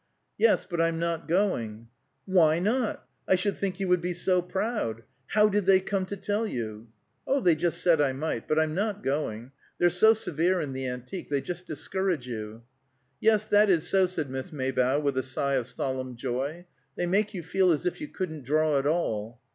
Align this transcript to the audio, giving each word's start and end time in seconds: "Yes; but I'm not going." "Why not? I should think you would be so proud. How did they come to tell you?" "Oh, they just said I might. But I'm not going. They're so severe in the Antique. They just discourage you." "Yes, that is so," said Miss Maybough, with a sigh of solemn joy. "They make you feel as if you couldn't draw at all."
"Yes; 0.39 0.65
but 0.67 0.81
I'm 0.81 0.97
not 0.97 1.27
going." 1.27 1.87
"Why 2.25 2.57
not? 2.57 3.07
I 3.27 3.35
should 3.35 3.55
think 3.55 3.79
you 3.79 3.87
would 3.87 4.01
be 4.01 4.15
so 4.15 4.41
proud. 4.41 5.03
How 5.27 5.47
did 5.47 5.65
they 5.67 5.79
come 5.79 6.07
to 6.07 6.17
tell 6.17 6.47
you?" 6.47 6.87
"Oh, 7.27 7.39
they 7.39 7.53
just 7.53 7.81
said 7.83 8.01
I 8.01 8.11
might. 8.11 8.47
But 8.47 8.57
I'm 8.57 8.73
not 8.73 9.03
going. 9.03 9.51
They're 9.77 9.91
so 9.91 10.15
severe 10.15 10.59
in 10.59 10.73
the 10.73 10.87
Antique. 10.87 11.29
They 11.29 11.39
just 11.39 11.67
discourage 11.67 12.27
you." 12.27 12.63
"Yes, 13.19 13.45
that 13.49 13.69
is 13.69 13.87
so," 13.87 14.07
said 14.07 14.31
Miss 14.31 14.51
Maybough, 14.51 15.01
with 15.01 15.19
a 15.19 15.21
sigh 15.23 15.53
of 15.53 15.67
solemn 15.67 16.15
joy. 16.15 16.65
"They 16.95 17.05
make 17.05 17.35
you 17.35 17.43
feel 17.43 17.71
as 17.71 17.85
if 17.85 18.01
you 18.01 18.07
couldn't 18.07 18.43
draw 18.43 18.79
at 18.79 18.87
all." 18.87 19.39